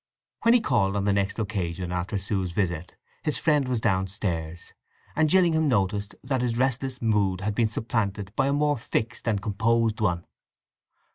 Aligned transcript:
When 0.41 0.55
he 0.55 0.61
called 0.61 0.95
on 0.95 1.03
the 1.03 1.13
next 1.13 1.37
occasion 1.37 1.91
after 1.91 2.17
Sue's 2.17 2.53
visit 2.53 2.95
his 3.21 3.37
friend 3.37 3.67
was 3.67 3.79
downstairs, 3.79 4.73
and 5.15 5.29
Gillingham 5.29 5.67
noticed 5.67 6.15
that 6.23 6.41
his 6.41 6.57
restless 6.57 6.99
mood 7.03 7.41
had 7.41 7.53
been 7.53 7.69
supplanted 7.69 8.35
by 8.35 8.47
a 8.47 8.53
more 8.53 8.79
fixed 8.79 9.27
and 9.27 9.39
composed 9.39 10.01
one. 10.01 10.25